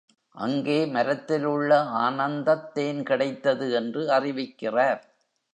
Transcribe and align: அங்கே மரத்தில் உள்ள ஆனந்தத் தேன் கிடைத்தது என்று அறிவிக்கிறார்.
அங்கே 0.35 0.85
மரத்தில் 0.85 1.45
உள்ள 1.45 1.79
ஆனந்தத் 1.81 2.73
தேன் 2.73 3.03
கிடைத்தது 3.03 3.71
என்று 3.71 4.07
அறிவிக்கிறார். 4.09 5.01